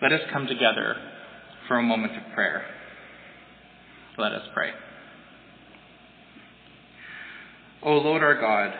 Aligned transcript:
Let 0.00 0.12
us 0.12 0.20
come 0.32 0.46
together 0.46 0.94
for 1.66 1.78
a 1.78 1.82
moment 1.82 2.12
of 2.16 2.32
prayer. 2.32 2.64
Let 4.16 4.32
us 4.32 4.42
pray. 4.54 4.70
O 7.82 7.92
Lord 7.92 8.22
our 8.22 8.40
God, 8.40 8.72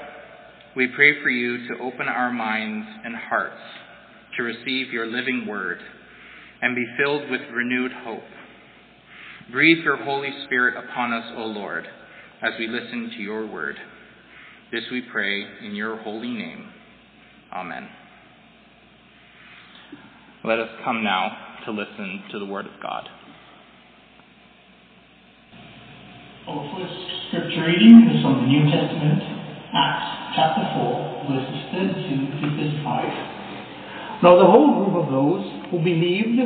we 0.76 0.86
pray 0.88 1.20
for 1.22 1.28
you 1.28 1.68
to 1.68 1.82
open 1.82 2.06
our 2.06 2.32
minds 2.32 2.86
and 3.04 3.16
hearts 3.16 3.60
to 4.36 4.44
receive 4.44 4.92
your 4.92 5.06
living 5.06 5.46
word 5.48 5.80
and 6.62 6.76
be 6.76 6.84
filled 6.96 7.28
with 7.30 7.40
renewed 7.52 7.92
hope. 8.04 8.22
Breathe 9.50 9.84
your 9.84 9.96
Holy 9.96 10.30
Spirit 10.44 10.76
upon 10.76 11.12
us, 11.12 11.32
O 11.36 11.46
Lord, 11.46 11.84
as 12.42 12.52
we 12.58 12.68
listen 12.68 13.10
to 13.16 13.22
your 13.22 13.46
word. 13.46 13.76
This 14.70 14.84
we 14.92 15.00
pray 15.00 15.44
in 15.64 15.74
your 15.74 15.96
holy 15.96 16.30
name. 16.30 16.68
Amen. 17.52 17.88
Let 20.48 20.60
us 20.60 20.70
come 20.82 21.04
now 21.04 21.60
to 21.66 21.72
listen 21.72 22.22
to 22.32 22.38
the 22.38 22.46
word 22.46 22.64
of 22.64 22.72
God. 22.80 23.04
Our 26.48 26.72
first 26.72 26.96
scripture 27.28 27.66
reading 27.66 28.08
is 28.08 28.22
from 28.22 28.40
the 28.40 28.46
New 28.48 28.64
Testament, 28.64 29.20
Acts 29.76 30.32
chapter 30.34 30.64
4, 30.72 31.28
verses 31.28 31.60
32 31.68 32.40
to 32.40 32.56
35. 32.64 34.24
Now 34.24 34.40
the 34.40 34.48
whole 34.48 34.72
group 34.72 35.04
of 35.04 35.12
those 35.12 35.44
who 35.70 35.84
believed 35.84 36.40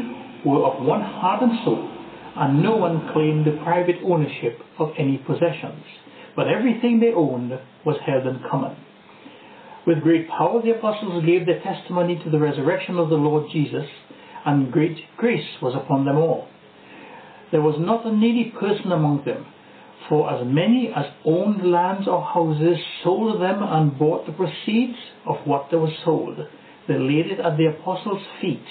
were 0.45 0.66
of 0.66 0.82
one 0.84 1.02
heart 1.02 1.45
and 1.45 1.52
soul, 1.65 1.88
and 2.38 2.60
no 2.60 2.74
one 2.74 3.09
claimed 3.12 3.46
the 3.46 3.62
private 3.62 4.02
ownership 4.05 4.59
of 4.80 4.91
any 4.98 5.19
possessions, 5.19 5.84
but 6.34 6.48
everything 6.48 6.98
they 6.98 7.12
owned 7.15 7.52
was 7.87 7.98
held 8.05 8.27
in 8.27 8.43
common. 8.51 8.74
With 9.86 10.02
great 10.02 10.28
power 10.28 10.62
the 10.62 10.77
apostles 10.77 11.24
gave 11.24 11.46
their 11.46 11.60
testimony 11.62 12.20
to 12.23 12.30
the 12.30 12.38
resurrection 12.38 12.98
of 12.98 13.09
the 13.09 13.16
Lord 13.16 13.50
Jesus, 13.52 13.86
and 14.45 14.73
great 14.73 14.98
grace 15.16 15.48
was 15.60 15.74
upon 15.74 16.04
them 16.04 16.16
all. 16.16 16.48
There 17.50 17.62
was 17.62 17.77
not 17.78 18.07
a 18.07 18.16
needy 18.16 18.52
person 18.59 18.92
among 18.92 19.24
them 19.24 19.46
for 20.09 20.30
as 20.30 20.46
many 20.46 20.92
as 20.95 21.07
owned 21.24 21.70
lands 21.70 22.09
or 22.09 22.23
houses 22.23 22.76
sold 23.02 23.40
them 23.40 23.62
and 23.62 23.98
bought 23.98 24.26
the 24.26 24.32
proceeds 24.32 24.98
of 25.26 25.37
what 25.46 25.68
they 25.70 25.76
were 25.76 25.92
sold. 26.04 26.38
They 26.88 26.98
laid 26.98 27.26
it 27.26 27.40
at 27.40 27.57
the 27.57 27.66
apostles' 27.66 28.23
feet, 28.40 28.64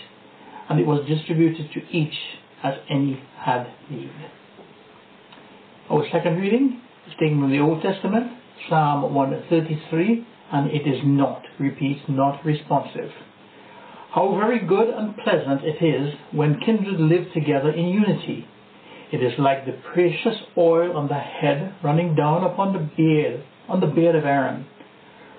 and 0.70 0.80
it 0.80 0.86
was 0.86 1.08
distributed 1.08 1.72
to 1.74 1.80
each 1.90 2.14
as 2.64 2.76
any 2.90 3.22
had 3.38 3.68
need. 3.90 4.12
Our 5.90 6.06
second 6.12 6.38
reading 6.38 6.82
is 7.08 7.14
taken 7.14 7.40
from 7.40 7.52
the 7.52 7.60
Old 7.60 7.82
Testament, 7.82 8.34
Psalm 8.70 9.14
133, 9.14 10.28
and 10.52 10.70
it 10.70 10.88
is 10.88 11.02
not, 11.04 11.44
repeat, 11.60 11.98
not 12.10 12.46
responsive. 12.46 13.12
How 14.14 14.36
very 14.38 14.60
good 14.60 14.90
and 14.90 15.16
pleasant 15.18 15.62
it 15.64 15.84
is 15.84 16.14
when 16.32 16.60
kindred 16.60 17.00
live 17.00 17.32
together 17.34 17.72
in 17.72 17.88
unity. 17.88 18.46
It 19.12 19.24
is 19.24 19.34
like 19.40 19.66
the 19.66 19.80
precious 19.94 20.38
oil 20.58 20.98
on 20.98 21.08
the 21.08 21.16
head 21.16 21.76
running 21.84 22.16
down 22.16 22.44
upon 22.44 22.74
the 22.74 22.90
beard, 22.98 23.44
on 23.70 23.80
the 23.80 23.88
beard 23.88 24.16
of 24.16 24.26
Aaron, 24.26 24.66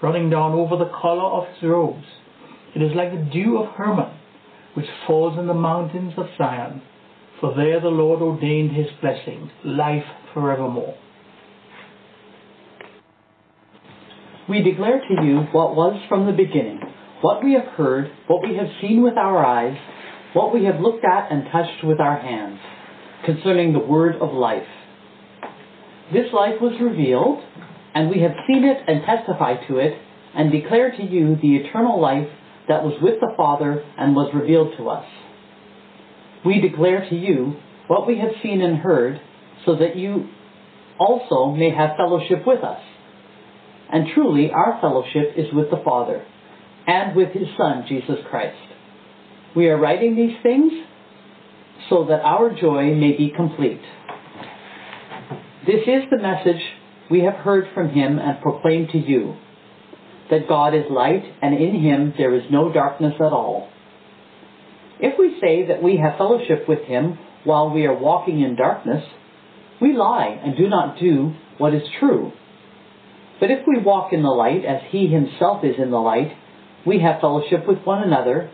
running 0.03 0.31
down 0.31 0.53
over 0.53 0.77
the 0.77 0.91
collar 1.01 1.43
of 1.43 1.55
his 1.55 1.69
robes. 1.69 2.05
It 2.75 2.83
is 2.83 2.93
like 2.95 3.13
the 3.13 3.31
dew 3.31 3.59
of 3.59 3.75
Hermon, 3.75 4.15
which 4.75 4.87
falls 5.07 5.39
in 5.39 5.47
the 5.47 5.55
mountains 5.55 6.15
of 6.17 6.27
Zion. 6.39 6.83
For 7.41 7.55
there 7.55 7.81
the 7.81 7.89
Lord 7.89 8.23
ordained 8.23 8.73
his 8.73 8.87
blessing, 9.01 9.51
life 9.65 10.07
forevermore. 10.33 10.95
We 14.53 14.63
declare 14.63 15.01
to 15.01 15.25
you 15.25 15.47
what 15.53 15.75
was 15.75 15.99
from 16.11 16.27
the 16.27 16.33
beginning, 16.33 16.79
what 17.23 17.43
we 17.43 17.55
have 17.55 17.69
heard, 17.69 18.13
what 18.27 18.43
we 18.47 18.55
have 18.59 18.67
seen 18.83 19.03
with 19.03 19.17
our 19.17 19.43
eyes, 19.43 19.79
what 20.35 20.53
we 20.53 20.67
have 20.67 20.79
looked 20.79 21.07
at 21.07 21.33
and 21.33 21.45
touched 21.51 21.83
with 21.83 21.99
our 21.99 22.19
hands 22.19 22.59
concerning 23.25 23.73
the 23.73 23.79
word 23.79 24.17
of 24.17 24.35
life. 24.35 24.69
This 26.13 26.27
life 26.35 26.61
was 26.61 26.79
revealed, 26.83 27.43
and 27.95 28.11
we 28.11 28.21
have 28.21 28.33
seen 28.47 28.65
it 28.65 28.77
and 28.87 29.03
testified 29.07 29.61
to 29.69 29.79
it, 29.79 29.97
and 30.35 30.53
declare 30.53 30.95
to 30.99 31.03
you 31.03 31.37
the 31.37 31.57
eternal 31.57 31.99
life 31.99 32.29
that 32.69 32.85
was 32.85 33.01
with 33.01 33.21
the 33.21 33.33
Father 33.39 33.83
and 33.97 34.15
was 34.15 34.35
revealed 34.35 34.75
to 34.77 34.91
us. 34.91 35.07
We 36.45 36.61
declare 36.61 37.09
to 37.09 37.17
you 37.17 37.55
what 37.87 38.07
we 38.07 38.19
have 38.19 38.33
seen 38.43 38.61
and 38.61 38.77
heard, 38.77 39.19
so 39.65 39.77
that 39.77 39.97
you 39.97 40.29
also 40.99 41.57
may 41.57 41.71
have 41.71 41.97
fellowship 41.97 42.47
with 42.47 42.63
us. 42.63 42.83
And 43.93 44.09
truly, 44.15 44.51
our 44.51 44.79
fellowship 44.81 45.35
is 45.37 45.53
with 45.53 45.71
the 45.71 45.83
Father, 45.85 46.25
and 46.87 47.15
with 47.15 47.29
His 47.33 47.49
Son, 47.59 47.85
Jesus 47.89 48.17
Christ. 48.31 48.57
We 49.55 49.69
are 49.69 49.79
writing 49.79 50.17
these 50.17 50.37
things 50.43 50.73
so 51.91 52.07
that 52.09 52.23
our 52.23 52.51
joy 52.59 52.95
may 52.95 53.13
be 53.17 53.33
complete. 53.37 53.83
This 55.67 55.83
is 55.87 56.05
the 56.11 56.23
message 56.23 56.63
we 57.11 57.21
have 57.21 57.35
heard 57.35 57.67
from 57.75 57.91
him 57.91 58.19
and 58.19 58.41
proclaimed 58.41 58.89
to 58.93 58.99
you 58.99 59.37
that 60.31 60.49
God 60.49 60.75
is 60.75 60.85
light, 60.91 61.25
and 61.43 61.55
in 61.55 61.83
him 61.83 62.15
there 62.17 62.35
is 62.35 62.45
no 62.51 62.73
darkness 62.73 63.13
at 63.17 63.33
all. 63.33 63.69
If 64.99 65.19
we 65.19 65.37
say 65.41 65.67
that 65.67 65.83
we 65.83 65.99
have 65.99 66.17
fellowship 66.17 66.67
with 66.67 66.81
him 66.85 67.19
while 67.45 67.71
we 67.71 67.85
are 67.85 67.97
walking 67.97 68.41
in 68.41 68.57
darkness, 68.57 69.05
we 69.81 69.93
lie 69.93 70.41
and 70.43 70.57
do 70.57 70.69
not 70.69 70.99
do 70.99 71.35
what 71.59 71.75
is 71.75 71.83
true. 72.01 72.33
But 73.43 73.51
if 73.51 73.67
we 73.67 73.83
walk 73.83 74.13
in 74.13 74.23
the 74.23 74.29
light 74.29 74.65
as 74.65 74.83
he 74.91 75.09
himself 75.09 75.65
is 75.65 75.75
in 75.77 75.91
the 75.91 75.99
light, 75.99 76.31
we 76.87 77.01
have 77.01 77.21
fellowship 77.21 77.67
with 77.67 77.79
one 77.83 78.01
another, 78.01 78.49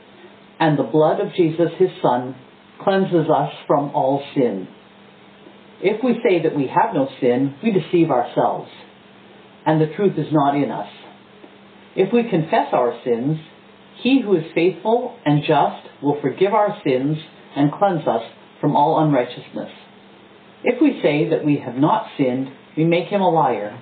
and 0.59 0.78
the 0.78 0.82
blood 0.82 1.21
of 1.21 1.34
Jesus 1.34 1.69
his 1.78 1.91
Son 2.00 2.34
cleanses 2.82 3.28
us 3.28 3.53
from 3.66 3.91
all 3.94 4.25
sin. 4.34 4.66
If 5.82 6.03
we 6.03 6.19
say 6.27 6.43
that 6.43 6.56
we 6.56 6.69
have 6.69 6.94
no 6.94 7.06
sin, 7.21 7.56
we 7.62 7.71
deceive 7.71 8.10
ourselves, 8.10 8.71
and 9.66 9.78
the 9.78 9.94
truth 9.94 10.16
is 10.16 10.32
not 10.32 10.56
in 10.56 10.71
us. 10.71 10.88
If 11.94 12.10
we 12.10 12.22
confess 12.31 12.69
our 12.72 12.98
sins, 13.04 13.37
he 14.03 14.22
who 14.22 14.37
is 14.37 14.44
faithful 14.54 15.19
and 15.27 15.43
just 15.47 15.87
will 16.03 16.19
forgive 16.22 16.54
our 16.54 16.81
sins 16.82 17.19
and 17.54 17.71
cleanse 17.72 18.09
us 18.09 18.22
from 18.62 18.75
all 18.75 18.98
unrighteousness. 19.04 19.71
If 20.65 20.81
we 20.81 20.98
say 21.03 21.28
that 21.28 21.44
we 21.44 21.59
have 21.62 21.77
not 21.77 22.06
sinned, 22.16 22.48
we 22.75 22.84
make 22.84 23.09
him 23.09 23.21
a 23.21 23.28
liar, 23.28 23.78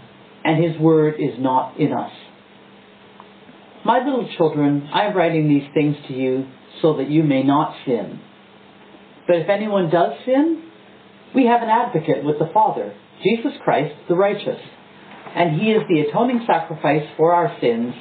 and 0.47 0.62
his 0.62 0.81
word 0.81 1.15
is 1.19 1.34
not 1.39 1.79
in 1.81 1.93
us. 1.93 2.12
My 3.84 3.99
little 3.99 4.29
children, 4.37 4.89
I 4.93 5.07
am 5.07 5.17
writing 5.17 5.49
these 5.49 5.69
things 5.75 5.97
to 6.07 6.15
you 6.15 6.47
so 6.81 6.99
that 6.99 7.11
you 7.11 7.25
may 7.25 7.43
not 7.43 7.75
sin. 7.84 8.21
But 9.27 9.37
if 9.37 9.49
anyone 9.49 9.91
does 9.91 10.12
sin, 10.25 10.62
we 11.34 11.47
have 11.47 11.62
an 11.62 11.69
advocate 11.69 12.25
with 12.25 12.39
the 12.39 12.49
Father, 12.55 12.95
Jesus 13.25 13.53
Christ 13.65 13.95
the 14.09 14.15
righteous. 14.15 14.61
And 15.34 15.61
he 15.61 15.73
is 15.73 15.83
the 15.89 16.03
atoning 16.03 16.45
sacrifice 16.47 17.07
for 17.17 17.34
our 17.34 17.57
sins, 17.61 17.93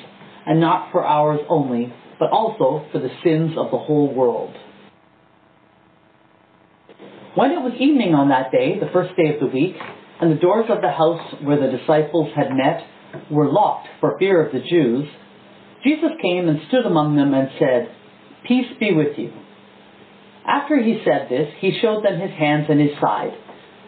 and 0.46 0.60
not 0.60 0.92
for 0.92 1.04
ours 1.04 1.40
only, 1.50 1.92
but 2.20 2.30
also 2.30 2.86
for 2.92 3.00
the 3.00 3.10
sins 3.24 3.58
of 3.58 3.72
the 3.72 3.78
whole 3.78 4.14
world. 4.14 4.56
When 7.34 7.52
it 7.52 7.60
was 7.60 7.74
evening 7.80 8.14
on 8.14 8.30
that 8.30 8.52
day, 8.52 8.80
the 8.80 8.90
first 8.94 9.16
day 9.18 9.34
of 9.34 9.40
the 9.40 9.48
week, 9.48 9.76
and 10.22 10.32
the 10.32 10.42
doors 10.42 10.66
of 10.70 10.82
the 10.82 10.92
house 10.92 11.36
where 11.42 11.60
the 11.60 11.78
disciples 11.78 12.32
had 12.36 12.50
met 12.52 12.86
were 13.30 13.52
locked 13.52 13.88
for 14.00 14.18
fear 14.18 14.46
of 14.46 14.54
the 14.54 14.60
Jews, 14.68 15.08
Jesus 15.84 16.12
came 16.22 16.48
and 16.48 16.60
stood 16.68 16.86
among 16.86 17.16
them 17.16 17.34
and 17.34 17.50
said, 17.60 17.90
Peace 18.48 18.72
be 18.80 18.94
with 18.94 19.18
you. 19.18 19.34
After 20.48 20.82
he 20.82 21.02
said 21.04 21.28
this, 21.30 21.54
he 21.60 21.78
showed 21.82 22.04
them 22.04 22.20
his 22.20 22.32
hands 22.32 22.68
and 22.70 22.80
his 22.80 22.98
side. 23.02 23.34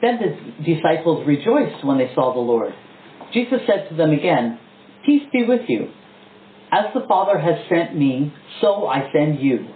Then 0.01 0.19
the 0.19 0.63
disciples 0.63 1.25
rejoiced 1.25 1.85
when 1.85 1.97
they 1.97 2.11
saw 2.13 2.33
the 2.33 2.39
Lord. 2.39 2.73
Jesus 3.33 3.59
said 3.67 3.89
to 3.89 3.95
them 3.95 4.11
again, 4.11 4.59
Peace 5.05 5.23
be 5.31 5.43
with 5.47 5.61
you. 5.67 5.89
As 6.71 6.85
the 6.93 7.05
Father 7.07 7.39
has 7.39 7.67
sent 7.69 7.95
me, 7.97 8.33
so 8.61 8.87
I 8.87 9.09
send 9.13 9.39
you. 9.39 9.67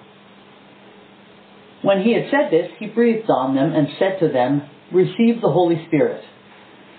When 1.82 2.04
he 2.04 2.14
had 2.14 2.30
said 2.30 2.52
this, 2.52 2.70
he 2.80 2.88
breathed 2.88 3.30
on 3.30 3.56
them 3.56 3.74
and 3.74 3.88
said 3.98 4.20
to 4.20 4.28
them, 4.28 4.64
Receive 4.92 5.42
the 5.42 5.50
Holy 5.50 5.86
Spirit. 5.88 6.24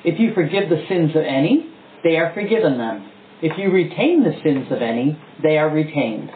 If 0.04 0.18
you 0.18 0.34
forgive 0.34 0.68
the 0.68 0.84
sins 0.88 1.10
of 1.14 1.22
any, 1.22 1.70
they 2.02 2.16
are 2.16 2.34
forgiven 2.34 2.78
them. 2.78 3.08
If 3.40 3.58
you 3.58 3.70
retain 3.70 4.24
the 4.24 4.38
sins 4.42 4.66
of 4.70 4.82
any, 4.82 5.18
they 5.42 5.58
are 5.58 5.68
retained. 5.68 6.30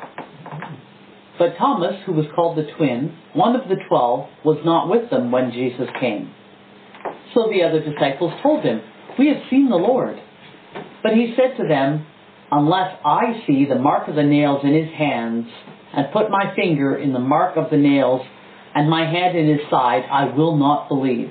But 1.38 1.56
Thomas, 1.58 1.96
who 2.06 2.12
was 2.12 2.26
called 2.34 2.56
the 2.56 2.70
twin, 2.76 3.16
one 3.34 3.56
of 3.56 3.68
the 3.68 3.76
twelve, 3.88 4.28
was 4.44 4.58
not 4.64 4.88
with 4.88 5.10
them 5.10 5.30
when 5.30 5.52
Jesus 5.52 5.88
came. 6.00 6.32
So 7.34 7.48
the 7.50 7.62
other 7.62 7.80
disciples 7.80 8.32
told 8.42 8.64
him, 8.64 8.80
We 9.18 9.28
have 9.28 9.42
seen 9.50 9.68
the 9.68 9.76
Lord. 9.76 10.18
But 11.02 11.12
he 11.12 11.34
said 11.36 11.56
to 11.56 11.68
them, 11.68 12.06
Unless 12.50 12.98
I 13.04 13.42
see 13.46 13.66
the 13.68 13.78
mark 13.78 14.08
of 14.08 14.14
the 14.14 14.22
nails 14.22 14.60
in 14.64 14.72
his 14.72 14.92
hands, 14.94 15.46
and 15.92 16.12
put 16.12 16.30
my 16.30 16.54
finger 16.54 16.96
in 16.96 17.12
the 17.12 17.18
mark 17.18 17.56
of 17.56 17.70
the 17.70 17.76
nails, 17.76 18.22
and 18.74 18.88
my 18.88 19.04
hand 19.04 19.36
in 19.36 19.48
his 19.48 19.68
side, 19.70 20.04
I 20.10 20.34
will 20.36 20.56
not 20.56 20.88
believe. 20.88 21.30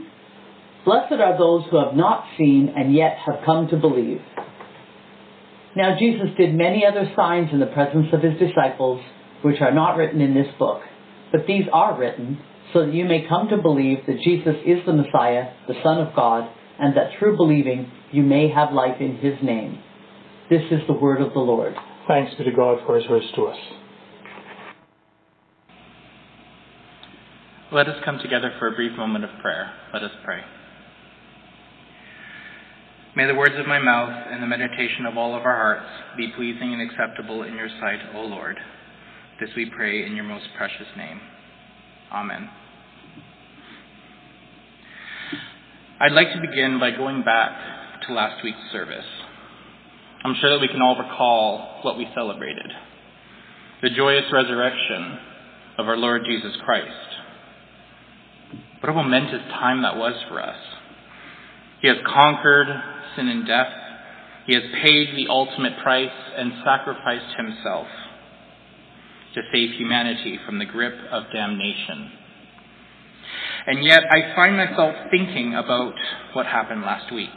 Blessed 0.83 1.13
are 1.13 1.37
those 1.37 1.63
who 1.69 1.83
have 1.83 1.95
not 1.95 2.25
seen 2.37 2.73
and 2.75 2.93
yet 2.93 3.17
have 3.25 3.45
come 3.45 3.67
to 3.69 3.77
believe. 3.77 4.21
Now 5.75 5.95
Jesus 5.97 6.27
did 6.37 6.55
many 6.55 6.85
other 6.85 7.11
signs 7.15 7.49
in 7.53 7.59
the 7.59 7.67
presence 7.67 8.07
of 8.13 8.21
his 8.21 8.37
disciples, 8.39 9.01
which 9.43 9.61
are 9.61 9.73
not 9.73 9.95
written 9.95 10.21
in 10.21 10.33
this 10.33 10.47
book, 10.57 10.81
but 11.31 11.47
these 11.47 11.65
are 11.71 11.97
written 11.97 12.39
so 12.73 12.85
that 12.85 12.93
you 12.93 13.05
may 13.05 13.25
come 13.27 13.49
to 13.49 13.61
believe 13.61 13.99
that 14.07 14.21
Jesus 14.23 14.55
is 14.65 14.79
the 14.85 14.93
Messiah, 14.93 15.51
the 15.67 15.75
Son 15.83 15.99
of 15.99 16.15
God, 16.15 16.49
and 16.79 16.95
that 16.97 17.11
through 17.17 17.37
believing 17.37 17.91
you 18.11 18.23
may 18.23 18.49
have 18.49 18.73
life 18.73 18.99
in 18.99 19.17
his 19.17 19.35
name. 19.43 19.79
This 20.49 20.63
is 20.71 20.79
the 20.87 20.93
word 20.93 21.21
of 21.21 21.33
the 21.33 21.39
Lord. 21.39 21.75
Thanks 22.07 22.33
be 22.37 22.43
to 22.43 22.51
God 22.51 22.79
for 22.85 22.97
his 22.97 23.07
words 23.09 23.25
to 23.35 23.45
us. 23.47 23.57
Let 27.71 27.87
us 27.87 27.95
come 28.03 28.19
together 28.19 28.51
for 28.59 28.67
a 28.67 28.75
brief 28.75 28.97
moment 28.97 29.23
of 29.23 29.29
prayer. 29.41 29.71
Let 29.93 30.03
us 30.03 30.11
pray. 30.25 30.41
May 33.13 33.27
the 33.27 33.35
words 33.35 33.55
of 33.57 33.67
my 33.67 33.79
mouth 33.79 34.27
and 34.31 34.41
the 34.41 34.47
meditation 34.47 35.05
of 35.05 35.17
all 35.17 35.35
of 35.35 35.43
our 35.43 35.55
hearts 35.55 36.15
be 36.15 36.31
pleasing 36.33 36.73
and 36.73 36.81
acceptable 36.81 37.43
in 37.43 37.55
your 37.55 37.67
sight, 37.81 37.99
O 38.15 38.21
Lord. 38.21 38.57
This 39.39 39.49
we 39.55 39.69
pray 39.69 40.05
in 40.05 40.15
your 40.15 40.23
most 40.23 40.45
precious 40.55 40.87
name. 40.95 41.19
Amen. 42.13 42.49
I'd 45.99 46.13
like 46.13 46.31
to 46.33 46.39
begin 46.39 46.79
by 46.79 46.91
going 46.91 47.23
back 47.23 48.01
to 48.07 48.13
last 48.13 48.43
week's 48.43 48.71
service. 48.71 49.05
I'm 50.23 50.35
sure 50.39 50.51
that 50.51 50.61
we 50.61 50.67
can 50.67 50.81
all 50.81 50.97
recall 50.97 51.79
what 51.83 51.97
we 51.97 52.07
celebrated 52.15 52.71
the 53.81 53.89
joyous 53.89 54.25
resurrection 54.31 55.17
of 55.79 55.87
our 55.87 55.97
Lord 55.97 56.21
Jesus 56.23 56.55
Christ. 56.63 56.87
What 58.79 58.91
a 58.91 58.93
momentous 58.93 59.41
time 59.49 59.81
that 59.81 59.97
was 59.97 60.13
for 60.29 60.39
us. 60.39 60.57
He 61.81 61.87
has 61.87 61.97
conquered 62.05 62.67
sin 63.15 63.27
and 63.27 63.45
death. 63.45 63.73
He 64.45 64.53
has 64.53 64.63
paid 64.83 65.15
the 65.15 65.27
ultimate 65.29 65.73
price 65.83 66.09
and 66.37 66.53
sacrificed 66.63 67.35
himself 67.37 67.87
to 69.33 69.41
save 69.51 69.71
humanity 69.71 70.39
from 70.45 70.59
the 70.59 70.65
grip 70.65 70.93
of 71.11 71.23
damnation. 71.33 72.11
And 73.67 73.83
yet 73.83 74.01
I 74.09 74.35
find 74.35 74.57
myself 74.57 74.95
thinking 75.09 75.55
about 75.55 75.93
what 76.33 76.45
happened 76.45 76.81
last 76.81 77.13
week 77.13 77.29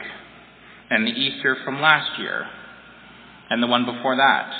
and 0.91 1.07
the 1.07 1.11
Easter 1.11 1.57
from 1.65 1.81
last 1.81 2.19
year 2.19 2.47
and 3.51 3.63
the 3.63 3.67
one 3.67 3.85
before 3.85 4.17
that 4.17 4.51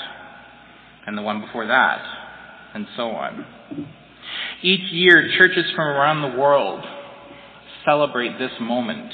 and 1.07 1.17
the 1.17 1.21
one 1.21 1.41
before 1.41 1.67
that 1.67 2.01
and 2.73 2.87
so 2.95 3.09
on. 3.09 3.45
Each 4.61 4.91
year, 4.91 5.29
churches 5.37 5.65
from 5.75 5.87
around 5.87 6.21
the 6.21 6.39
world 6.39 6.83
celebrate 7.85 8.37
this 8.39 8.51
moment 8.59 9.11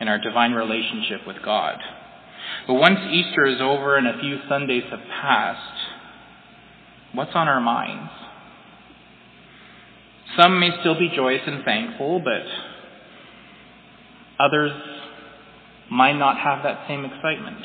in 0.00 0.08
our 0.08 0.18
divine 0.18 0.52
relationship 0.52 1.26
with 1.26 1.36
God. 1.44 1.78
But 2.66 2.74
once 2.74 2.98
Easter 3.10 3.46
is 3.46 3.60
over 3.60 3.96
and 3.96 4.06
a 4.06 4.18
few 4.20 4.38
Sundays 4.48 4.84
have 4.90 5.00
passed, 5.00 5.78
what's 7.14 7.34
on 7.34 7.48
our 7.48 7.60
minds? 7.60 8.10
Some 10.40 10.60
may 10.60 10.70
still 10.80 10.98
be 10.98 11.10
joyous 11.14 11.42
and 11.46 11.64
thankful, 11.64 12.20
but 12.20 12.42
others 14.44 14.72
might 15.90 16.16
not 16.18 16.38
have 16.38 16.62
that 16.62 16.86
same 16.86 17.04
excitement. 17.04 17.58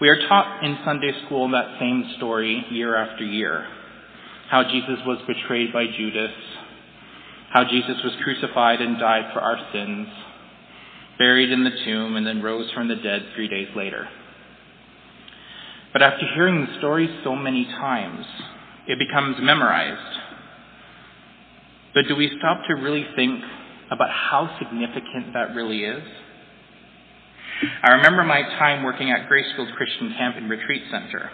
We 0.00 0.08
are 0.08 0.28
taught 0.28 0.64
in 0.64 0.78
Sunday 0.84 1.12
school 1.24 1.50
that 1.50 1.78
same 1.80 2.14
story 2.16 2.64
year 2.70 2.96
after 2.96 3.24
year 3.24 3.66
how 4.50 4.64
Jesus 4.64 4.98
was 5.06 5.18
betrayed 5.26 5.72
by 5.72 5.84
Judas, 5.96 6.32
how 7.50 7.64
Jesus 7.64 7.96
was 8.02 8.14
crucified 8.22 8.80
and 8.80 8.98
died 8.98 9.30
for 9.32 9.40
our 9.40 9.58
sins, 9.72 10.08
buried 11.18 11.50
in 11.50 11.64
the 11.64 11.76
tomb, 11.84 12.16
and 12.16 12.26
then 12.26 12.42
rose 12.42 12.70
from 12.72 12.88
the 12.88 12.96
dead 12.96 13.22
three 13.34 13.48
days 13.48 13.68
later. 13.76 14.08
But 15.92 16.02
after 16.02 16.26
hearing 16.34 16.64
the 16.64 16.78
story 16.78 17.08
so 17.24 17.34
many 17.34 17.64
times, 17.64 18.24
it 18.86 18.98
becomes 18.98 19.36
memorized. 19.40 20.20
But 21.94 22.06
do 22.08 22.16
we 22.16 22.30
stop 22.38 22.62
to 22.68 22.74
really 22.74 23.06
think 23.16 23.42
about 23.90 24.10
how 24.10 24.56
significant 24.58 25.32
that 25.32 25.54
really 25.54 25.84
is? 25.84 26.02
I 27.82 27.92
remember 27.92 28.22
my 28.22 28.42
time 28.42 28.84
working 28.84 29.10
at 29.10 29.28
Gracefield 29.28 29.74
Christian 29.74 30.14
Camp 30.16 30.36
and 30.36 30.48
Retreat 30.48 30.82
Center. 30.90 31.30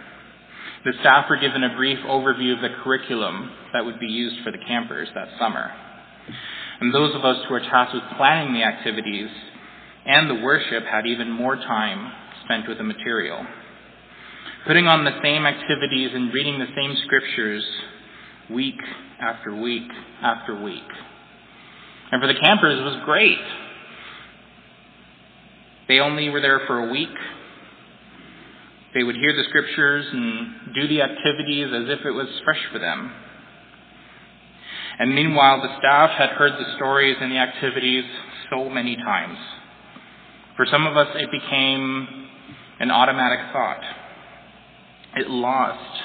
The 0.85 0.93
staff 1.01 1.27
were 1.29 1.37
given 1.37 1.65
a 1.65 1.77
brief 1.77 1.99
overview 2.07 2.55
of 2.55 2.63
the 2.63 2.77
curriculum 2.83 3.51
that 3.73 3.85
would 3.85 4.01
be 4.01 4.07
used 4.07 4.43
for 4.45 4.51
the 4.51 4.59
campers 4.67 5.09
that 5.15 5.29
summer. 5.39 5.71
And 6.81 6.95
those 6.95 7.15
of 7.15 7.25
us 7.25 7.45
who 7.47 7.55
were 7.55 7.61
tasked 7.61 7.95
with 7.95 8.03
planning 8.17 8.55
the 8.55 8.63
activities 8.63 9.29
and 10.07 10.29
the 10.29 10.43
worship 10.43 10.85
had 10.85 11.07
even 11.07 11.31
more 11.31 11.57
time 11.57 12.13
spent 12.45 12.69
with 12.69 12.79
the 12.79 12.85
material. 12.85 13.45
Putting 14.67 14.87
on 14.87 15.05
the 15.05 15.19
same 15.23 15.47
activities 15.47 16.11
and 16.15 16.33
reading 16.33 16.59
the 16.59 16.67
same 16.77 16.97
scriptures 17.05 17.65
week 18.51 18.81
after 19.21 19.55
week 19.55 19.91
after 20.23 20.63
week. 20.63 20.83
And 22.13 22.21
for 22.21 22.27
the 22.27 22.39
campers, 22.39 22.79
it 22.79 22.83
was 22.83 23.03
great. 23.05 23.39
They 25.89 26.01
only 26.01 26.29
were 26.31 26.41
there 26.41 26.61
for 26.67 26.89
a 26.89 26.91
week. 26.91 27.09
They 28.95 29.03
would 29.03 29.17
hear 29.17 29.35
the 29.35 29.45
scriptures 29.49 30.07
and 30.11 30.75
do 30.75 30.87
the 30.87 31.03
activities 31.03 31.69
as 31.75 31.99
if 31.99 32.07
it 32.07 32.13
was 32.13 32.29
fresh 32.45 32.61
for 32.73 32.79
them. 32.79 33.13
And 34.99 35.15
meanwhile, 35.15 35.61
the 35.61 35.77
staff 35.79 36.11
had 36.11 36.31
heard 36.31 36.53
the 36.53 36.77
stories 36.77 37.17
and 37.21 37.33
the 37.33 37.39
activities 37.39 38.05
so 38.51 38.69
many 38.69 38.97
times. 38.97 39.39
For 40.57 40.67
some 40.71 40.87
of 40.87 40.97
us, 40.97 41.09
it 41.15 41.31
became 41.31 42.29
an 42.81 42.91
automatic 42.91 43.41
thought. 43.53 43.81
It 45.17 45.29
lost 45.29 46.03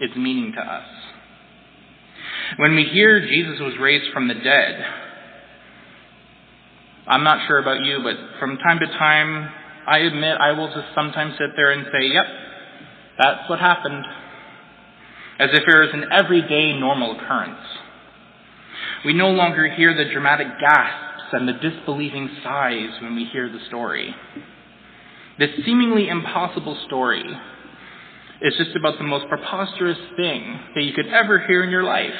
its 0.00 0.16
meaning 0.16 0.52
to 0.52 0.60
us. 0.60 0.88
When 2.58 2.74
we 2.74 2.84
hear 2.84 3.26
Jesus 3.26 3.60
was 3.60 3.74
raised 3.80 4.12
from 4.12 4.28
the 4.28 4.34
dead, 4.34 4.84
I'm 7.06 7.24
not 7.24 7.46
sure 7.46 7.58
about 7.58 7.84
you, 7.84 8.00
but 8.02 8.16
from 8.38 8.58
time 8.58 8.78
to 8.78 8.86
time, 8.86 9.50
I 9.86 9.98
admit 9.98 10.36
I 10.40 10.52
will 10.52 10.68
just 10.68 10.94
sometimes 10.94 11.34
sit 11.38 11.50
there 11.56 11.72
and 11.72 11.86
say, 11.92 12.06
yep, 12.06 12.26
that's 13.20 13.50
what 13.50 13.58
happened. 13.58 14.04
As 15.38 15.50
if 15.52 15.62
it 15.66 15.66
was 15.66 15.90
an 15.92 16.04
everyday 16.12 16.78
normal 16.78 17.18
occurrence. 17.18 17.58
We 19.04 19.12
no 19.12 19.30
longer 19.30 19.68
hear 19.68 19.94
the 19.96 20.12
dramatic 20.12 20.46
gasps 20.60 21.11
and 21.32 21.48
the 21.48 21.54
disbelieving 21.54 22.30
sighs 22.42 22.90
when 23.00 23.16
we 23.16 23.24
hear 23.24 23.48
the 23.48 23.60
story. 23.68 24.14
This 25.38 25.50
seemingly 25.64 26.08
impossible 26.08 26.78
story 26.86 27.24
is 28.42 28.54
just 28.56 28.76
about 28.76 28.98
the 28.98 29.04
most 29.04 29.28
preposterous 29.28 29.98
thing 30.16 30.60
that 30.74 30.82
you 30.82 30.92
could 30.92 31.06
ever 31.08 31.38
hear 31.40 31.62
in 31.64 31.70
your 31.70 31.84
life. 31.84 32.10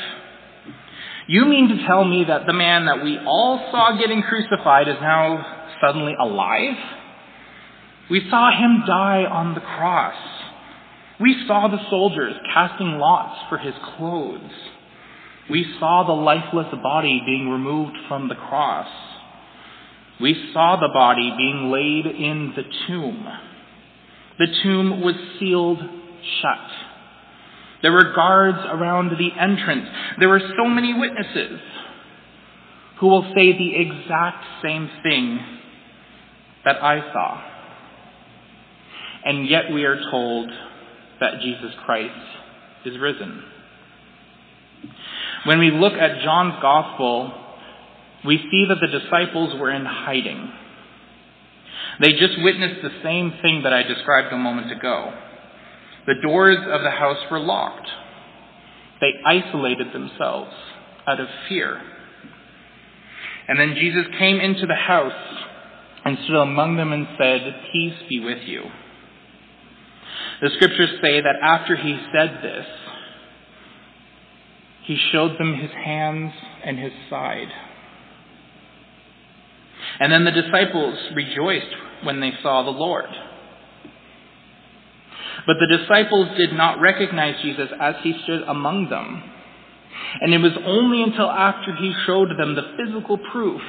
You 1.28 1.44
mean 1.44 1.68
to 1.68 1.86
tell 1.86 2.04
me 2.04 2.24
that 2.24 2.46
the 2.46 2.52
man 2.52 2.86
that 2.86 3.02
we 3.02 3.18
all 3.18 3.68
saw 3.70 3.96
getting 3.98 4.22
crucified 4.22 4.88
is 4.88 4.96
now 5.00 5.68
suddenly 5.80 6.14
alive? 6.20 6.76
We 8.10 8.28
saw 8.28 8.50
him 8.50 8.82
die 8.86 9.24
on 9.24 9.54
the 9.54 9.60
cross. 9.60 10.16
We 11.20 11.44
saw 11.46 11.68
the 11.68 11.78
soldiers 11.90 12.34
casting 12.52 12.98
lots 12.98 13.38
for 13.48 13.58
his 13.58 13.74
clothes. 13.96 14.50
We 15.50 15.66
saw 15.78 16.04
the 16.06 16.12
lifeless 16.12 16.72
body 16.82 17.22
being 17.26 17.48
removed 17.48 17.96
from 18.08 18.28
the 18.28 18.34
cross. 18.34 18.88
We 20.20 20.50
saw 20.52 20.76
the 20.76 20.90
body 20.92 21.32
being 21.36 21.70
laid 21.70 22.06
in 22.06 22.52
the 22.54 22.62
tomb. 22.86 23.26
The 24.38 24.46
tomb 24.62 25.00
was 25.00 25.14
sealed 25.38 25.78
shut. 26.40 26.70
There 27.82 27.92
were 27.92 28.12
guards 28.14 28.58
around 28.70 29.18
the 29.18 29.30
entrance. 29.38 29.88
There 30.20 30.28
were 30.28 30.40
so 30.56 30.66
many 30.66 30.94
witnesses 30.94 31.60
who 33.00 33.08
will 33.08 33.24
say 33.34 33.52
the 33.52 33.74
exact 33.74 34.44
same 34.62 34.88
thing 35.02 35.40
that 36.64 36.80
I 36.80 37.00
saw. 37.12 37.42
And 39.24 39.48
yet 39.48 39.72
we 39.72 39.84
are 39.84 40.00
told 40.10 40.50
that 41.20 41.40
Jesus 41.40 41.72
Christ 41.84 42.14
is 42.84 42.98
risen. 42.98 43.42
When 45.44 45.58
we 45.58 45.70
look 45.70 45.94
at 45.94 46.22
John's 46.22 46.54
Gospel, 46.62 47.32
we 48.24 48.38
see 48.50 48.66
that 48.68 48.78
the 48.80 48.98
disciples 48.98 49.58
were 49.58 49.70
in 49.70 49.84
hiding. 49.84 50.52
They 52.00 52.12
just 52.12 52.40
witnessed 52.40 52.80
the 52.82 53.02
same 53.02 53.32
thing 53.42 53.62
that 53.64 53.72
I 53.72 53.82
described 53.82 54.32
a 54.32 54.36
moment 54.36 54.70
ago. 54.70 55.12
The 56.06 56.14
doors 56.22 56.58
of 56.58 56.82
the 56.82 56.90
house 56.90 57.18
were 57.30 57.40
locked. 57.40 57.88
They 59.00 59.12
isolated 59.26 59.92
themselves 59.92 60.52
out 61.06 61.20
of 61.20 61.26
fear. 61.48 61.80
And 63.48 63.58
then 63.58 63.74
Jesus 63.74 64.06
came 64.18 64.38
into 64.40 64.66
the 64.66 64.74
house 64.74 65.12
and 66.04 66.18
stood 66.24 66.40
among 66.40 66.76
them 66.76 66.92
and 66.92 67.06
said, 67.18 67.40
Peace 67.72 67.94
be 68.08 68.20
with 68.20 68.38
you. 68.46 68.62
The 70.40 70.50
scriptures 70.54 70.90
say 71.02 71.20
that 71.20 71.36
after 71.42 71.76
he 71.76 71.98
said 72.12 72.40
this, 72.42 72.66
he 74.84 74.96
showed 75.12 75.38
them 75.38 75.54
his 75.54 75.70
hands 75.70 76.32
and 76.64 76.78
his 76.78 76.92
side. 77.08 77.48
And 80.00 80.12
then 80.12 80.24
the 80.24 80.30
disciples 80.30 80.98
rejoiced 81.14 81.74
when 82.04 82.20
they 82.20 82.32
saw 82.42 82.62
the 82.62 82.70
Lord. 82.70 83.10
But 85.46 85.56
the 85.58 85.78
disciples 85.78 86.36
did 86.36 86.52
not 86.52 86.80
recognize 86.80 87.42
Jesus 87.42 87.68
as 87.80 87.96
he 88.02 88.14
stood 88.24 88.42
among 88.42 88.90
them. 88.90 89.22
And 90.20 90.34
it 90.34 90.38
was 90.38 90.52
only 90.64 91.02
until 91.02 91.30
after 91.30 91.74
he 91.76 91.94
showed 92.06 92.30
them 92.38 92.54
the 92.54 92.76
physical 92.76 93.18
proof 93.18 93.62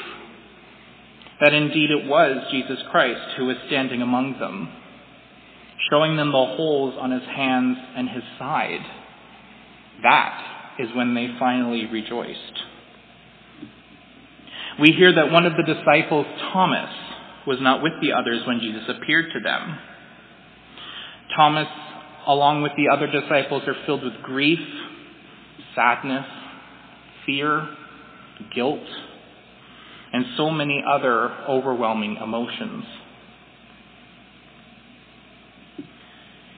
that 1.42 1.54
indeed 1.54 1.90
it 1.92 2.08
was 2.08 2.48
Jesus 2.52 2.80
Christ 2.92 3.38
who 3.38 3.46
was 3.46 3.58
standing 3.68 4.02
among 4.02 4.40
them, 4.40 4.70
showing 5.90 6.16
them 6.16 6.32
the 6.32 6.38
holes 6.38 6.96
on 7.00 7.12
his 7.12 7.24
hands 7.24 7.78
and 7.96 8.10
his 8.10 8.24
side. 8.38 8.86
That 10.04 10.53
is 10.80 10.90
when 10.96 11.14
they 11.14 11.28
finally 11.40 11.86
rejoiced. 11.86 12.40
We 14.80 14.92
hear 14.92 15.14
that 15.14 15.32
one 15.32 15.46
of 15.46 15.54
the 15.54 15.74
disciples, 15.74 16.26
Thomas, 16.52 16.90
was 17.46 17.60
not 17.62 17.84
with 17.84 17.94
the 18.02 18.14
others 18.14 18.42
when 18.48 18.60
Jesus 18.60 18.84
appeared 18.90 19.26
to 19.34 19.40
them. 19.40 19.78
Thomas, 21.36 21.68
along 22.28 22.64
with 22.64 22.72
the 22.78 22.90
other 22.92 23.08
disciples, 23.08 23.64
are 23.68 23.76
filled 23.86 24.04
with 24.04 24.22
grief, 24.24 24.60
sadness, 25.76 26.26
fear, 27.26 27.68
guilt, 28.54 28.84
and 30.12 30.26
so 30.38 30.50
many 30.50 30.84
other 30.88 31.30
overwhelming 31.48 32.18
emotions. 32.24 32.86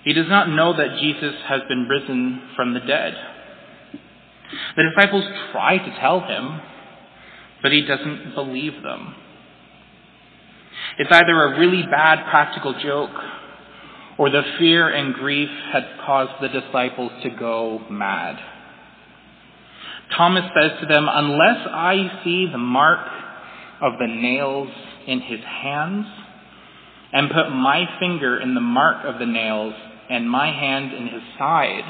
He 0.04 0.14
does 0.14 0.28
not 0.30 0.50
know 0.50 0.76
that 0.78 1.00
Jesus 1.02 1.34
has 1.48 1.62
been 1.68 1.88
risen 1.88 2.50
from 2.56 2.74
the 2.74 2.80
dead. 2.80 3.16
The 4.76 4.84
disciples 4.84 5.24
try 5.52 5.78
to 5.78 6.00
tell 6.00 6.20
him, 6.22 6.60
but 7.62 7.72
he 7.72 7.86
doesn't 7.86 8.36
believe 8.36 8.82
them. 8.84 9.16
It's 10.98 11.12
either 11.12 11.44
a 11.44 11.60
really 11.60 11.84
bad 11.84 12.30
practical 12.30 12.74
joke 12.82 13.16
or 14.18 14.30
the 14.30 14.44
fear 14.60 14.90
and 14.90 15.14
grief 15.14 15.50
had 15.72 15.84
caused 16.06 16.42
the 16.42 16.48
disciples 16.48 17.12
to 17.24 17.30
go 17.30 17.80
mad. 17.90 18.38
Thomas 20.16 20.44
says 20.56 20.72
to 20.82 20.86
them, 20.86 21.08
Unless 21.10 21.68
I 21.68 22.22
see 22.24 22.48
the 22.52 22.58
mark 22.58 23.08
of 23.82 23.94
the 24.00 24.08
nails 24.08 24.70
in 25.08 25.22
his 25.22 25.40
hands, 25.42 26.06
and 27.12 27.30
put 27.30 27.50
my 27.50 27.86
finger 28.00 28.40
in 28.40 28.56
the 28.56 28.62
mark 28.62 29.06
of 29.06 29.20
the 29.20 29.26
nails, 29.26 29.74
and 30.10 30.30
my 30.30 30.48
hand 30.48 30.94
in 30.94 31.08
his 31.08 31.22
side, 31.38 31.84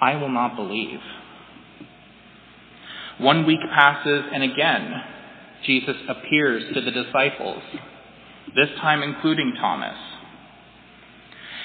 I 0.00 0.16
will 0.16 0.30
not 0.30 0.56
believe. 0.56 1.00
One 3.18 3.46
week 3.46 3.60
passes, 3.74 4.24
and 4.32 4.42
again, 4.42 4.92
Jesus 5.64 5.96
appears 6.08 6.74
to 6.74 6.80
the 6.80 6.90
disciples, 6.90 7.62
this 8.54 8.70
time 8.80 9.02
including 9.02 9.54
Thomas. 9.60 9.96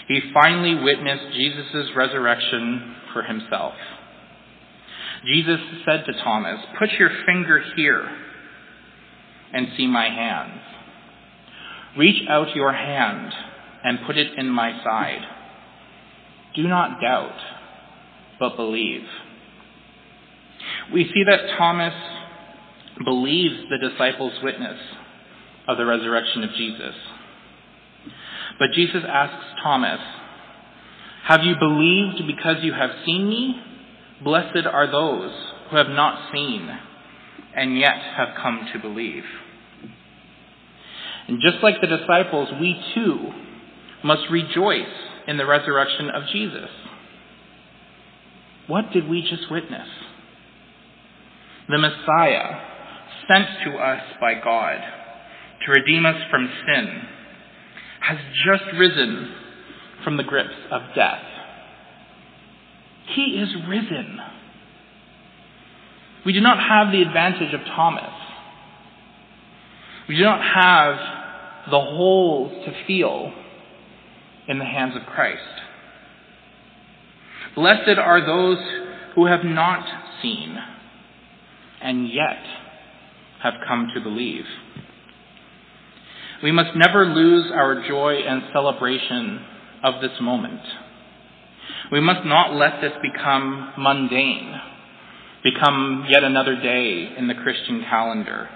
He 0.07 0.21
finally 0.33 0.75
witnessed 0.75 1.33
Jesus' 1.33 1.91
resurrection 1.95 2.95
for 3.11 3.23
himself. 3.23 3.73
Jesus 5.25 5.59
said 5.85 6.05
to 6.05 6.23
Thomas, 6.23 6.59
Put 6.79 6.91
your 6.93 7.09
finger 7.25 7.63
here 7.75 8.07
and 9.53 9.67
see 9.75 9.87
my 9.87 10.05
hands. 10.05 10.61
Reach 11.97 12.27
out 12.29 12.55
your 12.55 12.71
hand 12.71 13.33
and 13.83 13.99
put 14.05 14.17
it 14.17 14.37
in 14.37 14.49
my 14.49 14.71
side. 14.83 15.25
Do 16.55 16.67
not 16.67 17.01
doubt, 17.01 17.39
but 18.39 18.55
believe. 18.55 19.03
We 20.93 21.03
see 21.13 21.23
that 21.25 21.57
Thomas 21.57 21.93
believes 23.03 23.55
the 23.69 23.89
disciples' 23.89 24.33
witness 24.41 24.79
of 25.67 25.77
the 25.77 25.85
resurrection 25.85 26.43
of 26.43 26.51
Jesus. 26.51 26.95
But 28.59 28.71
Jesus 28.73 29.03
asks 29.07 29.45
Thomas, 29.63 29.99
Have 31.25 31.43
you 31.43 31.55
believed 31.59 32.21
because 32.25 32.63
you 32.63 32.73
have 32.73 32.91
seen 33.05 33.29
me? 33.29 33.61
Blessed 34.23 34.65
are 34.65 34.89
those 34.89 35.31
who 35.69 35.77
have 35.77 35.89
not 35.89 36.31
seen 36.31 36.69
and 37.55 37.77
yet 37.77 37.97
have 38.15 38.29
come 38.41 38.67
to 38.73 38.79
believe. 38.79 39.23
And 41.27 41.41
just 41.41 41.61
like 41.61 41.81
the 41.81 41.87
disciples, 41.87 42.49
we 42.59 42.81
too 42.95 43.31
must 44.03 44.29
rejoice 44.31 44.85
in 45.27 45.37
the 45.37 45.45
resurrection 45.45 46.09
of 46.09 46.23
Jesus. 46.31 46.69
What 48.67 48.91
did 48.93 49.09
we 49.09 49.21
just 49.21 49.51
witness? 49.51 49.87
The 51.69 51.77
Messiah, 51.77 52.61
sent 53.29 53.45
to 53.65 53.77
us 53.77 54.01
by 54.21 54.35
God 54.35 54.77
to 55.65 55.71
redeem 55.71 56.05
us 56.05 56.15
from 56.31 56.49
sin, 56.65 57.01
has 57.99 58.17
just 58.45 58.63
risen 58.77 59.35
from 60.03 60.15
the 60.15 60.23
grips 60.23 60.55
of 60.71 60.81
death. 60.95 61.23
He 63.13 63.21
is 63.41 63.49
risen. 63.67 64.17
We 66.25 66.31
do 66.31 66.39
not 66.39 66.57
have 66.57 66.93
the 66.93 67.01
advantage 67.01 67.53
of 67.53 67.61
Thomas. 67.65 68.13
We 70.07 70.15
do 70.15 70.23
not 70.23 70.41
have 70.41 70.95
the 71.69 71.79
holes 71.79 72.65
to 72.65 72.85
feel 72.85 73.33
in 74.47 74.57
the 74.57 74.65
hands 74.65 74.95
of 74.95 75.05
Christ. 75.05 75.41
Blessed 77.55 77.97
are 77.97 78.25
those 78.25 78.57
who 79.15 79.25
have 79.25 79.43
not 79.43 79.85
seen 80.21 80.57
and 81.81 82.07
yet 82.07 82.43
have 83.43 83.55
come 83.67 83.89
to 83.93 84.01
believe. 84.01 84.45
We 86.43 86.51
must 86.51 86.75
never 86.75 87.05
lose 87.05 87.51
our 87.51 87.87
joy 87.87 88.19
and 88.27 88.43
celebration 88.53 89.41
of 89.83 90.01
this 90.01 90.11
moment. 90.21 90.61
We 91.91 91.99
must 91.99 92.25
not 92.25 92.53
let 92.53 92.81
this 92.81 92.93
become 93.01 93.73
mundane, 93.77 94.53
become 95.43 96.05
yet 96.09 96.23
another 96.23 96.55
day 96.55 97.13
in 97.17 97.27
the 97.27 97.33
Christian 97.33 97.83
calendar. 97.89 98.49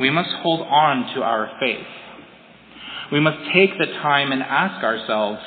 We 0.00 0.10
must 0.10 0.30
hold 0.42 0.60
on 0.60 1.14
to 1.14 1.22
our 1.22 1.50
faith. 1.60 1.86
We 3.12 3.20
must 3.20 3.38
take 3.54 3.78
the 3.78 3.86
time 3.86 4.32
and 4.32 4.42
ask 4.42 4.82
ourselves, 4.82 5.40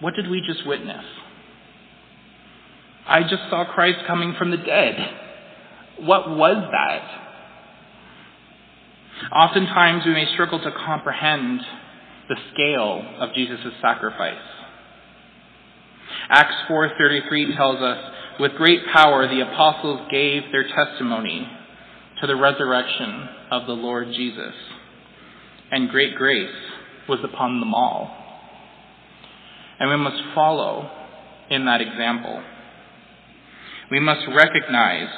what 0.00 0.14
did 0.14 0.30
we 0.30 0.42
just 0.46 0.66
witness? 0.66 1.04
I 3.06 3.22
just 3.22 3.48
saw 3.50 3.64
Christ 3.64 3.98
coming 4.06 4.34
from 4.38 4.50
the 4.50 4.56
dead. 4.56 4.96
What 6.00 6.30
was 6.30 6.56
that? 6.70 7.02
Oftentimes 9.32 10.04
we 10.06 10.12
may 10.12 10.32
struggle 10.32 10.60
to 10.60 10.72
comprehend 10.72 11.60
the 12.28 12.36
scale 12.52 13.04
of 13.20 13.34
Jesus' 13.34 13.74
sacrifice. 13.82 14.34
Acts 16.28 16.54
4:33 16.68 17.54
tells 17.54 17.80
us, 17.82 17.98
"With 18.38 18.56
great 18.56 18.86
power 18.86 19.26
the 19.26 19.40
apostles 19.40 20.08
gave 20.10 20.50
their 20.52 20.64
testimony 20.64 21.48
to 22.20 22.26
the 22.26 22.36
resurrection 22.36 23.28
of 23.50 23.66
the 23.66 23.74
Lord 23.74 24.12
Jesus, 24.12 24.54
and 25.70 25.90
great 25.90 26.14
grace 26.14 26.54
was 27.06 27.22
upon 27.24 27.60
them 27.60 27.74
all." 27.74 28.16
And 29.78 29.90
we 29.90 29.96
must 29.96 30.22
follow 30.34 30.90
in 31.48 31.64
that 31.64 31.80
example. 31.80 32.42
We 33.90 33.98
must 33.98 34.20
recognize 34.34 35.08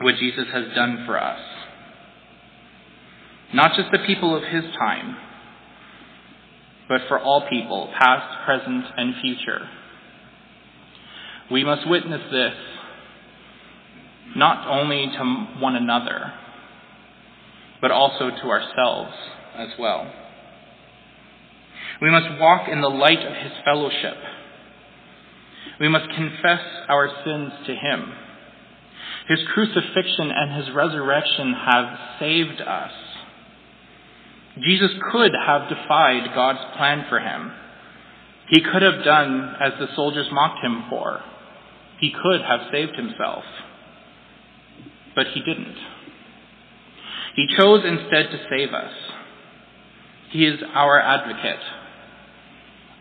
what 0.00 0.16
Jesus 0.16 0.46
has 0.52 0.74
done 0.74 1.04
for 1.06 1.20
us. 1.20 1.40
Not 3.52 3.76
just 3.76 3.90
the 3.92 3.98
people 4.06 4.34
of 4.34 4.42
his 4.42 4.64
time, 4.78 5.16
but 6.88 7.02
for 7.08 7.18
all 7.18 7.46
people, 7.48 7.92
past, 7.98 8.44
present, 8.46 8.84
and 8.96 9.14
future. 9.20 9.68
We 11.50 11.64
must 11.64 11.88
witness 11.88 12.22
this 12.30 12.54
not 14.34 14.66
only 14.68 15.06
to 15.06 15.60
one 15.60 15.76
another, 15.76 16.32
but 17.80 17.90
also 17.90 18.30
to 18.30 18.48
ourselves 18.48 19.14
as 19.56 19.68
well. 19.78 20.12
We 22.00 22.10
must 22.10 22.40
walk 22.40 22.68
in 22.68 22.80
the 22.80 22.88
light 22.88 23.20
of 23.20 23.32
his 23.32 23.52
fellowship 23.64 24.16
we 25.80 25.88
must 25.88 26.08
confess 26.14 26.60
our 26.88 27.08
sins 27.24 27.52
to 27.66 27.74
him. 27.74 28.12
His 29.28 29.40
crucifixion 29.52 30.30
and 30.30 30.54
his 30.64 30.74
resurrection 30.74 31.52
have 31.52 31.98
saved 32.20 32.60
us. 32.60 32.92
Jesus 34.62 34.90
could 35.12 35.32
have 35.34 35.68
defied 35.68 36.34
God's 36.34 36.76
plan 36.76 37.04
for 37.08 37.20
him, 37.20 37.52
He 38.48 38.60
could 38.62 38.82
have 38.82 39.04
done 39.04 39.54
as 39.60 39.72
the 39.78 39.94
soldiers 39.96 40.28
mocked 40.30 40.64
him 40.64 40.84
for. 40.88 41.20
He 41.98 42.10
could 42.10 42.40
have 42.42 42.70
saved 42.70 42.94
himself. 42.94 43.42
But 45.14 45.26
he 45.34 45.40
didn't. 45.40 45.76
He 47.34 47.46
chose 47.58 47.84
instead 47.84 48.30
to 48.30 48.46
save 48.48 48.72
us. 48.72 48.92
He 50.30 50.46
is 50.46 50.60
our 50.74 51.00
advocate, 51.00 51.60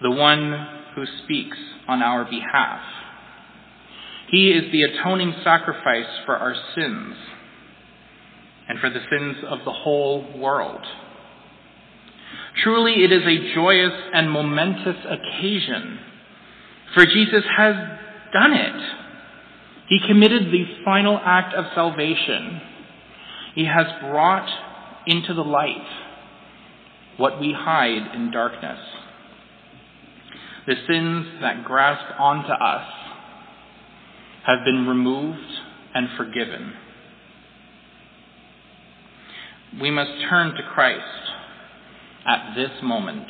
the 0.01 0.11
one 0.11 0.67
who 0.95 1.05
speaks 1.23 1.57
on 1.87 2.01
our 2.01 2.25
behalf. 2.25 2.81
He 4.29 4.51
is 4.51 4.71
the 4.71 4.83
atoning 4.83 5.33
sacrifice 5.43 6.09
for 6.25 6.35
our 6.35 6.55
sins 6.75 7.15
and 8.67 8.79
for 8.79 8.89
the 8.89 9.01
sins 9.09 9.37
of 9.47 9.59
the 9.65 9.71
whole 9.71 10.39
world. 10.39 10.81
Truly, 12.63 13.03
it 13.03 13.11
is 13.11 13.23
a 13.23 13.53
joyous 13.53 13.93
and 14.13 14.31
momentous 14.31 14.95
occasion, 15.05 15.99
for 16.93 17.05
Jesus 17.05 17.43
has 17.57 17.75
done 18.33 18.53
it. 18.53 18.81
He 19.89 19.99
committed 20.07 20.51
the 20.51 20.65
final 20.83 21.19
act 21.23 21.53
of 21.53 21.65
salvation. 21.75 22.61
He 23.53 23.65
has 23.65 23.85
brought 24.01 24.49
into 25.05 25.33
the 25.33 25.43
light 25.43 25.85
what 27.17 27.39
we 27.39 27.53
hide 27.53 28.15
in 28.15 28.31
darkness. 28.31 28.79
The 30.67 30.75
sins 30.87 31.27
that 31.41 31.63
grasp 31.63 32.19
onto 32.19 32.51
us 32.51 32.87
have 34.45 34.65
been 34.65 34.87
removed 34.87 35.39
and 35.93 36.07
forgiven. 36.17 36.73
We 39.79 39.91
must 39.91 40.11
turn 40.29 40.55
to 40.55 40.63
Christ 40.73 41.31
at 42.25 42.55
this 42.55 42.71
moment. 42.81 43.27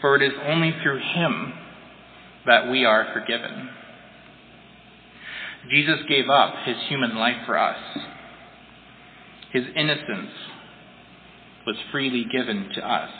For 0.00 0.14
it 0.14 0.22
is 0.22 0.38
only 0.46 0.74
through 0.82 0.98
Him 0.98 1.54
that 2.46 2.70
we 2.70 2.84
are 2.84 3.10
forgiven. 3.12 3.68
Jesus 5.70 5.98
gave 6.08 6.28
up 6.30 6.54
His 6.64 6.76
human 6.88 7.16
life 7.16 7.36
for 7.46 7.58
us. 7.58 7.78
His 9.52 9.64
innocence 9.74 10.30
was 11.66 11.76
freely 11.90 12.24
given 12.30 12.70
to 12.76 12.88
us. 12.88 13.10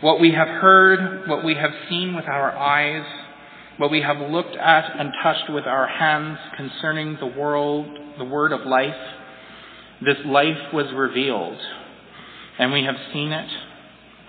What 0.00 0.20
we 0.20 0.32
have 0.32 0.48
heard, 0.48 1.28
what 1.28 1.44
we 1.44 1.54
have 1.54 1.72
seen 1.88 2.14
with 2.14 2.26
our 2.26 2.56
eyes, 2.56 3.06
what 3.78 3.90
we 3.90 4.02
have 4.02 4.18
looked 4.18 4.56
at 4.56 4.98
and 4.98 5.12
touched 5.22 5.50
with 5.50 5.64
our 5.64 5.86
hands 5.86 6.38
concerning 6.56 7.16
the 7.20 7.26
world, 7.26 7.86
the 8.18 8.24
word 8.24 8.52
of 8.52 8.66
life, 8.66 8.94
this 10.04 10.18
life 10.24 10.72
was 10.72 10.86
revealed, 10.94 11.58
and 12.58 12.72
we 12.72 12.84
have 12.84 12.96
seen 13.12 13.32
it 13.32 13.50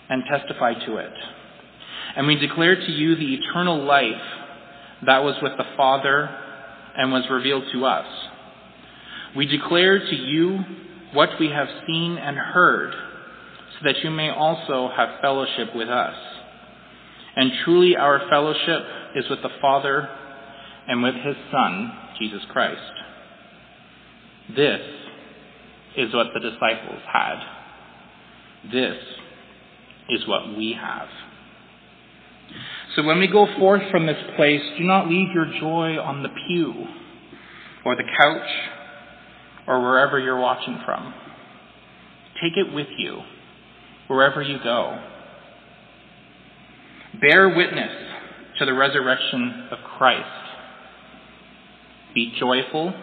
and 0.10 0.24
testified 0.30 0.78
to 0.86 0.98
it. 0.98 1.14
And 2.16 2.26
we 2.28 2.36
declare 2.36 2.76
to 2.76 2.92
you 2.92 3.16
the 3.16 3.36
eternal 3.36 3.84
life 3.84 4.22
that 5.06 5.24
was 5.24 5.36
with 5.42 5.54
the 5.58 5.66
Father 5.78 6.30
and 6.98 7.12
was 7.12 7.24
revealed 7.30 7.64
to 7.72 7.86
us. 7.86 8.08
We 9.36 9.46
declare 9.46 10.00
to 10.00 10.16
you 10.16 10.60
what 11.14 11.30
we 11.40 11.50
have 11.50 11.68
seen 11.88 12.18
and 12.18 12.38
heard, 12.38 12.94
so 13.80 13.86
that 13.86 14.04
you 14.04 14.12
may 14.12 14.30
also 14.30 14.90
have 14.96 15.22
fellowship 15.22 15.76
with 15.76 15.90
us. 15.90 16.16
And 17.36 17.52
truly 17.64 17.96
our 17.96 18.28
fellowship 18.30 18.84
is 19.16 19.30
with 19.30 19.42
the 19.42 19.50
Father 19.62 20.10
and 20.88 21.02
with 21.02 21.16
his 21.16 21.36
Son, 21.52 21.92
Jesus 22.20 22.42
Christ. 22.52 22.82
This 24.56 24.82
is 25.98 26.14
what 26.14 26.28
the 26.34 26.40
disciples 26.40 27.02
had. 27.12 27.40
This 28.72 28.98
is 30.10 30.28
what 30.28 30.58
we 30.58 30.76
have. 30.80 31.08
So 32.96 33.04
when 33.04 33.20
we 33.20 33.28
go 33.28 33.48
forth 33.58 33.84
from 33.92 34.08
this 34.08 34.18
place, 34.36 34.62
do 34.78 34.84
not 34.84 35.08
leave 35.08 35.30
your 35.34 35.46
joy 35.60 35.98
on 36.00 36.24
the 36.24 36.30
pew 36.48 36.74
or 37.86 37.96
the 37.96 38.04
couch 38.20 38.50
or 39.68 39.82
wherever 39.82 40.20
you're 40.20 40.40
watching 40.40 40.80
from. 40.84 41.14
Take 42.42 42.58
it 42.58 42.74
with 42.74 42.88
you 42.98 43.22
wherever 44.10 44.42
you 44.42 44.58
go. 44.62 45.00
Bear 47.22 47.48
witness 47.56 47.92
to 48.58 48.66
the 48.66 48.74
resurrection 48.74 49.68
of 49.72 49.78
Christ. 49.98 50.26
Be 52.14 52.34
joyful 52.38 52.94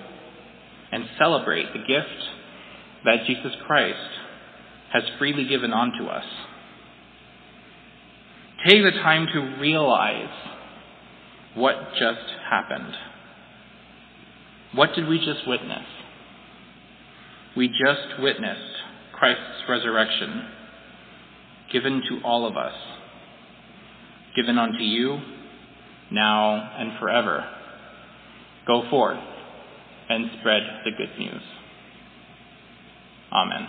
and 0.92 1.04
celebrate 1.18 1.72
the 1.72 1.78
gift 1.78 2.28
that 3.04 3.24
Jesus 3.26 3.52
Christ 3.66 3.98
has 4.92 5.04
freely 5.18 5.46
given 5.48 5.72
unto 5.72 6.06
us. 6.06 6.24
Take 8.66 8.82
the 8.82 8.90
time 8.90 9.28
to 9.32 9.60
realize 9.60 10.34
what 11.54 11.92
just 11.92 12.26
happened. 12.50 12.94
What 14.74 14.90
did 14.94 15.06
we 15.06 15.18
just 15.18 15.46
witness? 15.46 15.86
We 17.56 17.68
just 17.68 18.20
witnessed 18.20 18.60
Christ's 19.12 19.62
resurrection 19.68 20.48
given 21.72 22.02
to 22.08 22.20
all 22.24 22.46
of 22.46 22.56
us, 22.56 22.74
given 24.34 24.58
unto 24.58 24.82
you 24.82 25.18
now 26.10 26.54
and 26.78 26.98
forever. 26.98 27.48
Go 28.66 28.88
forth 28.90 29.18
and 30.08 30.30
spread 30.40 30.62
the 30.84 30.90
good 30.96 31.18
news. 31.18 31.42
Amen. 33.32 33.68